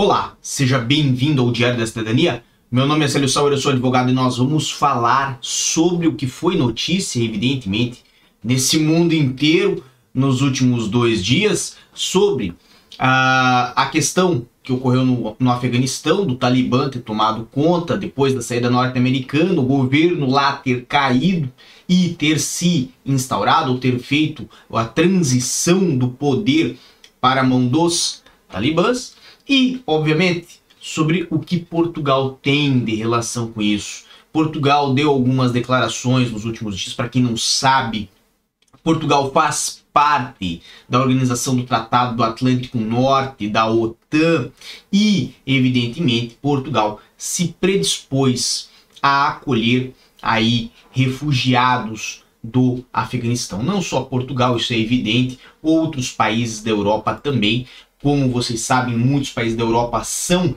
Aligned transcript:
Olá, 0.00 0.36
seja 0.40 0.78
bem-vindo 0.78 1.42
ao 1.42 1.50
Diário 1.50 1.76
da 1.76 1.84
Cidadania. 1.84 2.44
Meu 2.70 2.86
nome 2.86 3.04
é 3.04 3.08
Célio 3.08 3.28
Sauer, 3.28 3.52
eu 3.52 3.58
sou 3.58 3.72
advogado 3.72 4.08
e 4.08 4.12
nós 4.12 4.38
vamos 4.38 4.70
falar 4.70 5.38
sobre 5.40 6.06
o 6.06 6.14
que 6.14 6.28
foi 6.28 6.56
notícia, 6.56 7.18
evidentemente, 7.20 8.04
nesse 8.40 8.78
mundo 8.78 9.12
inteiro 9.12 9.82
nos 10.14 10.40
últimos 10.40 10.88
dois 10.88 11.24
dias, 11.24 11.78
sobre 11.92 12.50
uh, 12.50 13.74
a 13.74 13.88
questão 13.90 14.46
que 14.62 14.72
ocorreu 14.72 15.04
no, 15.04 15.36
no 15.36 15.50
Afeganistão, 15.50 16.24
do 16.24 16.36
Talibã 16.36 16.88
ter 16.88 17.00
tomado 17.00 17.48
conta 17.50 17.98
depois 17.98 18.32
da 18.32 18.40
saída 18.40 18.70
norte-americana, 18.70 19.60
o 19.60 19.64
governo 19.64 20.30
lá 20.30 20.52
ter 20.52 20.84
caído 20.84 21.50
e 21.88 22.10
ter 22.10 22.38
se 22.38 22.92
instaurado, 23.04 23.72
ou 23.72 23.78
ter 23.78 23.98
feito 23.98 24.48
a 24.72 24.84
transição 24.84 25.98
do 25.98 26.06
poder 26.06 26.78
para 27.20 27.40
a 27.40 27.44
mão 27.44 27.66
dos 27.66 28.22
talibãs 28.48 29.17
e, 29.48 29.82
obviamente, 29.86 30.60
sobre 30.80 31.26
o 31.30 31.38
que 31.38 31.58
Portugal 31.58 32.38
tem 32.42 32.78
de 32.84 32.94
relação 32.94 33.50
com 33.50 33.62
isso. 33.62 34.04
Portugal 34.32 34.94
deu 34.94 35.10
algumas 35.10 35.52
declarações 35.52 36.30
nos 36.30 36.44
últimos 36.44 36.78
dias, 36.78 36.94
para 36.94 37.08
quem 37.08 37.22
não 37.22 37.36
sabe, 37.36 38.08
Portugal 38.82 39.32
faz 39.32 39.84
parte 39.92 40.62
da 40.88 41.00
Organização 41.00 41.56
do 41.56 41.64
Tratado 41.64 42.16
do 42.16 42.22
Atlântico 42.22 42.78
Norte, 42.78 43.48
da 43.48 43.68
OTAN, 43.68 44.50
e, 44.92 45.34
evidentemente, 45.46 46.38
Portugal 46.40 47.00
se 47.16 47.48
predispôs 47.60 48.68
a 49.02 49.28
acolher 49.28 49.92
aí 50.22 50.70
refugiados 50.90 52.22
do 52.42 52.84
Afeganistão. 52.92 53.62
Não 53.62 53.82
só 53.82 54.02
Portugal, 54.02 54.56
isso 54.56 54.72
é 54.72 54.78
evidente, 54.78 55.38
outros 55.62 56.12
países 56.12 56.62
da 56.62 56.70
Europa 56.70 57.14
também. 57.14 57.66
Como 58.02 58.30
vocês 58.30 58.60
sabem, 58.60 58.96
muitos 58.96 59.30
países 59.30 59.56
da 59.56 59.64
Europa 59.64 60.02
são 60.04 60.54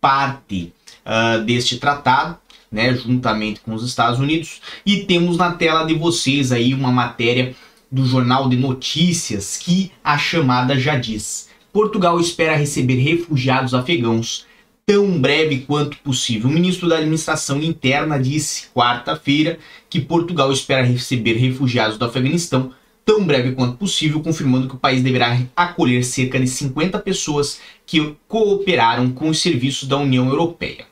parte 0.00 0.72
uh, 1.06 1.42
deste 1.44 1.78
tratado, 1.78 2.36
né, 2.70 2.94
juntamente 2.94 3.60
com 3.60 3.74
os 3.74 3.84
Estados 3.84 4.18
Unidos. 4.18 4.60
E 4.84 5.04
temos 5.04 5.36
na 5.36 5.52
tela 5.52 5.84
de 5.84 5.94
vocês 5.94 6.50
aí 6.50 6.74
uma 6.74 6.90
matéria 6.90 7.54
do 7.90 8.04
Jornal 8.06 8.48
de 8.48 8.56
Notícias 8.56 9.58
que 9.58 9.92
a 10.02 10.16
chamada 10.16 10.78
já 10.78 10.96
diz. 10.96 11.48
Portugal 11.72 12.18
espera 12.18 12.56
receber 12.56 12.96
refugiados 12.96 13.74
afegãos 13.74 14.46
tão 14.84 15.20
breve 15.20 15.60
quanto 15.60 15.96
possível. 15.98 16.50
O 16.50 16.52
ministro 16.52 16.88
da 16.88 16.96
Administração 16.96 17.62
Interna 17.62 18.18
disse 18.18 18.68
quarta-feira 18.74 19.58
que 19.88 20.00
Portugal 20.00 20.52
espera 20.52 20.84
receber 20.84 21.34
refugiados 21.34 21.96
do 21.96 22.04
Afeganistão 22.04 22.72
tão 23.04 23.24
breve 23.24 23.52
quanto 23.52 23.76
possível, 23.76 24.20
confirmando 24.20 24.68
que 24.68 24.74
o 24.74 24.78
país 24.78 25.02
deverá 25.02 25.38
acolher 25.56 26.04
cerca 26.04 26.38
de 26.38 26.46
50 26.46 26.98
pessoas 27.00 27.60
que 27.84 28.16
cooperaram 28.28 29.10
com 29.10 29.28
os 29.28 29.40
serviços 29.40 29.88
da 29.88 29.96
União 29.96 30.28
Europeia. 30.28 30.86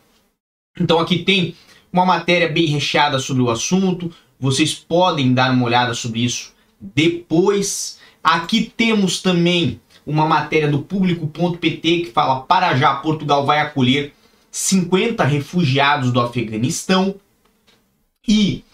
Então 0.78 0.98
aqui 0.98 1.20
tem 1.20 1.54
uma 1.92 2.04
matéria 2.04 2.48
bem 2.48 2.66
recheada 2.66 3.18
sobre 3.18 3.42
o 3.42 3.50
assunto, 3.50 4.12
vocês 4.38 4.74
podem 4.74 5.34
dar 5.34 5.50
uma 5.52 5.66
olhada 5.66 5.94
sobre 5.94 6.24
isso 6.24 6.52
depois. 6.80 7.98
Aqui 8.22 8.72
temos 8.76 9.20
também 9.20 9.80
uma 10.06 10.26
matéria 10.26 10.68
do 10.68 10.80
público.pt 10.80 12.00
que 12.00 12.12
fala 12.12 12.40
para 12.40 12.76
já 12.76 12.94
Portugal 12.94 13.44
vai 13.44 13.60
acolher 13.60 14.12
50 14.50 15.22
refugiados 15.24 16.10
do 16.10 16.20
Afeganistão 16.20 17.14
e 18.26 18.64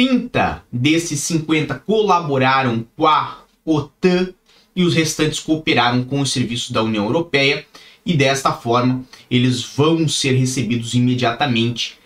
30 0.00 0.64
desses 0.72 1.20
50 1.20 1.74
colaboraram 1.80 2.86
com 2.96 3.06
a 3.06 3.44
OTAN 3.66 4.32
e 4.74 4.82
os 4.82 4.94
restantes 4.94 5.40
cooperaram 5.40 6.04
com 6.04 6.22
os 6.22 6.32
serviços 6.32 6.70
da 6.70 6.82
União 6.82 7.04
Europeia 7.04 7.66
e 8.06 8.14
desta 8.14 8.50
forma 8.50 9.04
eles 9.30 9.62
vão 9.62 10.08
ser 10.08 10.32
recebidos 10.32 10.94
imediatamente 10.94 11.98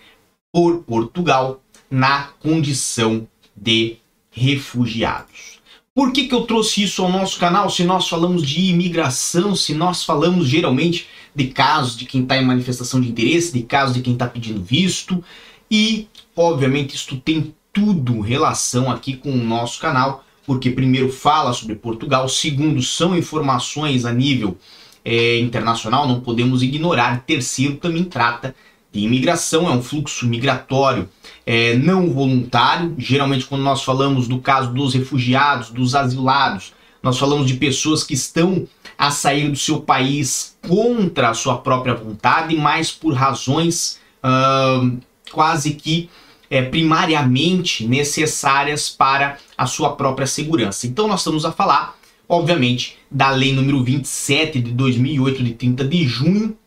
por 0.51 0.79
Portugal 0.79 1.63
na 1.89 2.23
condição 2.41 3.25
de 3.55 3.95
refugiados. 4.29 5.61
Por 5.93 6.11
que, 6.11 6.27
que 6.27 6.35
eu 6.35 6.41
trouxe 6.41 6.83
isso 6.83 7.01
ao 7.01 7.09
nosso 7.09 7.39
canal? 7.39 7.69
Se 7.69 7.85
nós 7.85 8.09
falamos 8.09 8.45
de 8.45 8.71
imigração, 8.71 9.55
se 9.55 9.73
nós 9.73 10.03
falamos 10.03 10.49
geralmente 10.49 11.07
de 11.33 11.47
casos 11.47 11.95
de 11.95 12.03
quem 12.03 12.23
está 12.23 12.35
em 12.35 12.43
manifestação 12.43 12.99
de 12.99 13.07
interesse, 13.07 13.53
de 13.53 13.63
casos 13.63 13.95
de 13.95 14.01
quem 14.01 14.11
está 14.11 14.27
pedindo 14.27 14.61
visto, 14.61 15.23
e 15.71 16.09
obviamente 16.35 16.93
isto 16.93 17.15
tem 17.15 17.53
tudo 17.75 18.21
relação 18.21 18.89
aqui 18.89 19.17
com 19.17 19.29
o 19.29 19.43
nosso 19.43 19.81
canal, 19.81 20.23
porque 20.47 20.69
primeiro 20.69 21.11
fala 21.11 21.51
sobre 21.51 21.75
Portugal, 21.75 22.29
segundo 22.29 22.81
são 22.81 23.17
informações 23.17 24.05
a 24.05 24.13
nível 24.13 24.57
é, 25.03 25.37
internacional, 25.39 26.07
não 26.07 26.21
podemos 26.21 26.63
ignorar, 26.63 27.25
terceiro 27.27 27.75
também 27.75 28.05
trata 28.05 28.55
de 28.93 29.01
imigração, 29.01 29.67
é 29.67 29.71
um 29.71 29.83
fluxo 29.83 30.25
migratório 30.25 31.09
é, 31.45 31.75
não 31.75 32.09
voluntário, 32.09 32.95
geralmente 32.97 33.45
quando 33.45 33.63
nós 33.63 33.83
falamos 33.83 34.25
do 34.25 34.39
caso 34.39 34.71
dos 34.71 34.93
refugiados, 34.93 35.69
dos 35.69 35.95
asilados, 35.95 36.73
nós 37.03 37.19
falamos 37.19 37.45
de 37.45 37.55
pessoas 37.55 38.05
que 38.05 38.13
estão 38.13 38.65
a 38.97 39.11
sair 39.11 39.49
do 39.49 39.57
seu 39.57 39.81
país 39.81 40.57
contra 40.65 41.29
a 41.29 41.33
sua 41.33 41.57
própria 41.57 41.93
vontade, 41.93 42.55
mas 42.55 42.89
por 42.89 43.13
razões 43.13 43.99
uh, 44.23 44.97
quase 45.29 45.73
que 45.73 46.09
é, 46.55 46.61
primariamente 46.61 47.85
necessárias 47.85 48.89
para 48.89 49.37
a 49.57 49.65
sua 49.65 49.93
própria 49.93 50.25
segurança. 50.25 50.87
Então 50.87 51.05
nós 51.05 51.19
estamos 51.19 51.43
a 51.43 51.51
falar, 51.51 51.97
obviamente, 52.29 52.97
da 53.11 53.29
lei 53.29 53.53
número 53.53 53.83
27 53.83 54.61
de 54.61 54.71
2008, 54.71 55.43
de 55.43 55.53
30 55.53 55.83
de 55.83 56.07
junho, 56.07 56.57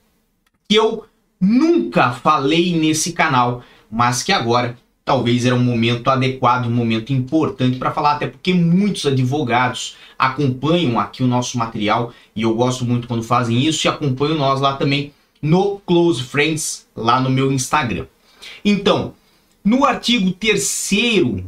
que 0.69 0.77
eu 0.77 1.07
nunca 1.41 2.13
falei 2.13 2.79
nesse 2.79 3.13
canal, 3.13 3.63
mas 3.91 4.23
que 4.23 4.31
agora 4.31 4.77
talvez 5.07 5.47
era 5.47 5.55
um 5.55 5.65
momento 5.65 6.09
adequado, 6.11 6.67
um 6.67 6.71
momento 6.71 7.15
importante 7.15 7.79
para 7.79 7.91
falar, 7.91 8.13
até 8.13 8.27
porque 8.27 8.53
muitos 8.53 9.07
advogados 9.07 9.97
acompanham 10.19 11.01
aqui 11.01 11.23
o 11.23 11.27
nosso 11.27 11.57
material 11.57 12.13
e 12.37 12.43
eu 12.43 12.55
gosto 12.55 12.85
muito 12.85 13.09
quando 13.09 13.23
fazem 13.23 13.67
isso 13.67 13.87
e 13.87 13.89
acompanham 13.89 14.37
nós 14.37 14.61
lá 14.61 14.75
também 14.75 15.15
no 15.41 15.81
Close 15.87 16.23
Friends, 16.23 16.87
lá 16.95 17.19
no 17.19 17.31
meu 17.31 17.51
Instagram. 17.51 18.05
Então, 18.63 19.15
no 19.69 19.85
artigo 19.85 20.33
3 20.33 21.05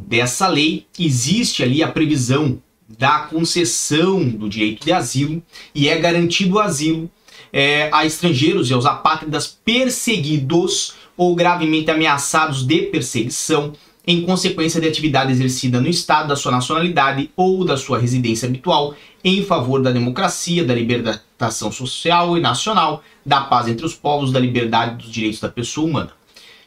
dessa 0.07 0.47
lei, 0.47 0.87
existe 0.99 1.63
ali 1.63 1.83
a 1.83 1.89
previsão 1.89 2.63
da 2.87 3.21
concessão 3.21 4.29
do 4.29 4.47
direito 4.47 4.85
de 4.85 4.93
asilo 4.93 5.43
e 5.75 5.89
é 5.89 5.99
garantido 5.99 6.57
o 6.57 6.61
asilo 6.61 7.11
é, 7.51 7.89
a 7.91 8.05
estrangeiros 8.05 8.69
e 8.69 8.75
aos 8.75 8.85
apátridas 8.85 9.59
perseguidos 9.65 10.93
ou 11.17 11.35
gravemente 11.35 11.91
ameaçados 11.91 12.63
de 12.63 12.83
perseguição 12.83 13.73
em 14.07 14.21
consequência 14.21 14.83
de 14.83 14.89
atividade 14.89 15.33
exercida 15.33 15.81
no 15.81 15.89
Estado 15.89 16.29
da 16.29 16.37
sua 16.37 16.53
nacionalidade 16.53 17.31
ou 17.35 17.65
da 17.65 17.79
sua 17.79 17.99
residência 17.99 18.47
habitual 18.47 18.95
em 19.25 19.43
favor 19.43 19.81
da 19.81 19.93
democracia, 19.93 20.63
da 20.63 20.75
libertação 20.75 21.73
social 21.73 22.37
e 22.37 22.41
nacional, 22.41 23.03
da 23.25 23.41
paz 23.41 23.67
entre 23.67 23.87
os 23.87 23.95
povos, 23.95 24.31
da 24.31 24.39
liberdade 24.39 24.93
e 24.93 24.99
dos 24.99 25.11
direitos 25.11 25.41
da 25.41 25.49
pessoa 25.49 25.87
humana. 25.87 26.11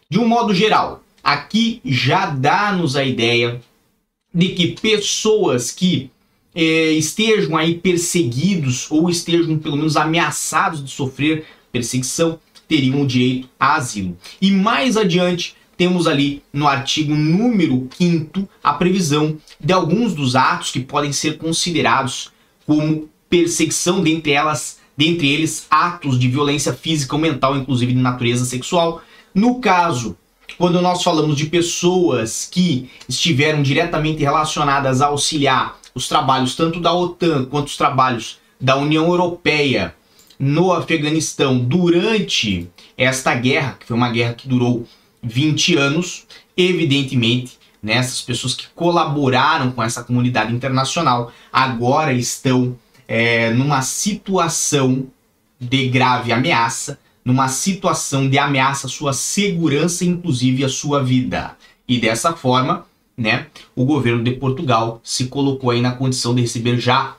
De 0.09 0.17
um 0.19 0.27
modo 0.27 0.53
geral, 0.53 1.02
aqui 1.23 1.79
já 1.85 2.25
dá-nos 2.25 2.95
a 2.95 3.03
ideia 3.03 3.61
de 4.33 4.49
que 4.49 4.75
pessoas 4.79 5.71
que 5.71 6.11
é, 6.53 6.91
estejam 6.91 7.55
aí 7.55 7.75
perseguidos 7.75 8.91
ou 8.91 9.09
estejam 9.09 9.57
pelo 9.57 9.77
menos 9.77 9.95
ameaçados 9.95 10.83
de 10.83 10.91
sofrer 10.91 11.45
perseguição 11.71 12.39
teriam 12.67 13.01
o 13.01 13.07
direito 13.07 13.49
a 13.59 13.75
asilo. 13.75 14.17
E 14.41 14.51
mais 14.51 14.97
adiante 14.97 15.55
temos 15.77 16.07
ali 16.07 16.43
no 16.51 16.67
artigo 16.67 17.15
número 17.15 17.87
5 17.97 18.47
a 18.63 18.73
previsão 18.73 19.37
de 19.59 19.73
alguns 19.73 20.13
dos 20.13 20.35
atos 20.35 20.71
que 20.71 20.79
podem 20.79 21.11
ser 21.11 21.37
considerados 21.37 22.31
como 22.65 23.09
perseguição, 23.29 24.01
dentre 24.01 24.31
elas, 24.31 24.79
dentre 24.95 25.27
eles 25.31 25.65
atos 25.69 26.19
de 26.19 26.27
violência 26.27 26.73
física 26.73 27.15
ou 27.15 27.21
mental, 27.21 27.57
inclusive 27.57 27.93
de 27.93 27.99
natureza 27.99 28.45
sexual. 28.45 29.01
No 29.33 29.59
caso 29.59 30.15
quando 30.57 30.81
nós 30.81 31.03
falamos 31.03 31.35
de 31.35 31.45
pessoas 31.45 32.47
que 32.49 32.89
estiveram 33.07 33.61
diretamente 33.61 34.21
relacionadas 34.21 35.01
a 35.01 35.07
auxiliar 35.07 35.77
os 35.95 36.07
trabalhos 36.07 36.55
tanto 36.55 36.79
da 36.79 36.93
OTAN 36.93 37.45
quanto 37.45 37.67
os 37.67 37.77
trabalhos 37.77 38.39
da 38.59 38.75
União 38.75 39.05
Europeia 39.07 39.95
no 40.39 40.73
Afeganistão 40.73 41.59
durante 41.59 42.69
esta 42.97 43.33
guerra, 43.35 43.77
que 43.79 43.85
foi 43.85 43.95
uma 43.95 44.09
guerra 44.09 44.33
que 44.33 44.47
durou 44.47 44.87
20 45.21 45.75
anos, 45.75 46.25
evidentemente, 46.57 47.57
né, 47.81 47.93
essas 47.93 48.21
pessoas 48.21 48.53
que 48.53 48.67
colaboraram 48.73 49.71
com 49.71 49.83
essa 49.83 50.03
comunidade 50.03 50.53
internacional 50.53 51.31
agora 51.51 52.13
estão 52.13 52.77
é, 53.07 53.51
numa 53.51 53.81
situação 53.81 55.07
de 55.59 55.87
grave 55.87 56.31
ameaça 56.31 56.99
numa 57.23 57.47
situação 57.47 58.29
de 58.29 58.37
ameaça 58.37 58.87
à 58.87 58.89
sua 58.89 59.13
segurança, 59.13 60.03
inclusive 60.03 60.63
à 60.63 60.69
sua 60.69 61.03
vida. 61.03 61.57
E 61.87 61.97
dessa 61.97 62.33
forma, 62.33 62.85
né, 63.17 63.47
o 63.75 63.85
governo 63.85 64.23
de 64.23 64.31
Portugal 64.31 64.99
se 65.03 65.27
colocou 65.27 65.71
aí 65.71 65.81
na 65.81 65.91
condição 65.91 66.33
de 66.33 66.41
receber 66.41 66.79
já 66.79 67.15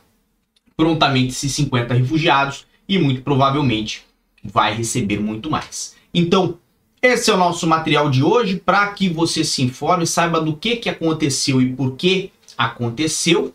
prontamente 0.76 1.28
esses 1.28 1.52
50 1.52 1.94
refugiados 1.94 2.66
e 2.88 2.98
muito 2.98 3.22
provavelmente 3.22 4.04
vai 4.42 4.74
receber 4.74 5.18
muito 5.18 5.50
mais. 5.50 5.94
Então, 6.12 6.58
esse 7.00 7.30
é 7.30 7.34
o 7.34 7.38
nosso 7.38 7.66
material 7.66 8.10
de 8.10 8.22
hoje 8.22 8.56
para 8.56 8.86
que 8.88 9.08
você 9.08 9.44
se 9.44 9.62
informe, 9.62 10.06
saiba 10.06 10.40
do 10.40 10.56
que, 10.56 10.76
que 10.76 10.88
aconteceu 10.88 11.60
e 11.60 11.72
por 11.72 11.96
que 11.96 12.30
aconteceu. 12.56 13.54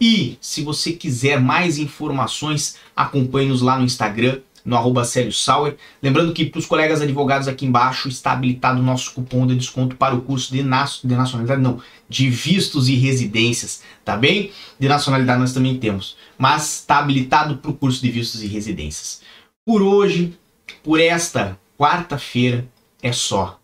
E 0.00 0.36
se 0.40 0.62
você 0.62 0.92
quiser 0.92 1.40
mais 1.40 1.78
informações, 1.78 2.76
acompanhe-nos 2.94 3.62
lá 3.62 3.78
no 3.78 3.84
Instagram, 3.84 4.40
no 4.64 4.76
arroba 4.76 5.04
Sauer. 5.04 5.76
Lembrando 6.02 6.32
que 6.32 6.46
para 6.46 6.58
os 6.58 6.66
colegas 6.66 7.00
advogados 7.00 7.48
aqui 7.48 7.66
embaixo 7.66 8.08
está 8.08 8.32
habilitado 8.32 8.80
o 8.80 8.82
nosso 8.82 9.12
cupom 9.12 9.46
de 9.46 9.54
desconto 9.56 9.96
para 9.96 10.14
o 10.14 10.22
curso 10.22 10.52
de, 10.52 10.62
na 10.62 10.84
de 10.84 11.14
nacionalidade, 11.14 11.60
não, 11.60 11.80
de 12.08 12.28
vistos 12.28 12.88
e 12.88 12.94
residências, 12.94 13.82
tá 14.04 14.16
bem? 14.16 14.50
De 14.78 14.88
nacionalidade 14.88 15.40
nós 15.40 15.52
também 15.52 15.78
temos, 15.78 16.16
mas 16.38 16.80
está 16.80 16.98
habilitado 16.98 17.56
para 17.56 17.70
o 17.70 17.74
curso 17.74 18.02
de 18.02 18.10
vistos 18.10 18.42
e 18.42 18.46
residências. 18.46 19.22
Por 19.64 19.82
hoje, 19.82 20.36
por 20.82 21.00
esta 21.00 21.58
quarta-feira, 21.78 22.66
é 23.02 23.12
só. 23.12 23.58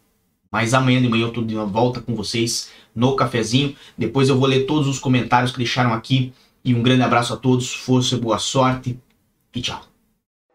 Mas 0.51 0.73
amanhã 0.75 1.01
de 1.01 1.09
manhã 1.09 1.25
eu 1.25 1.33
tô 1.33 1.43
de 1.43 1.55
volta 1.55 2.01
com 2.01 2.15
vocês 2.15 2.71
no 2.95 3.15
cafezinho. 3.15 3.77
Depois 3.97 4.29
eu 4.29 4.39
vou 4.39 4.49
ler 4.49 4.67
todos 4.67 4.89
os 4.89 4.99
comentários 4.99 5.53
que 5.53 5.59
deixaram 5.59 5.93
aqui. 5.93 6.33
E 6.65 6.75
um 6.75 6.83
grande 6.83 7.03
abraço 7.03 7.33
a 7.33 7.37
todos, 7.37 7.73
força 7.73 8.17
boa 8.17 8.39
sorte. 8.39 8.99
E 9.55 9.61
tchau. 9.61 9.88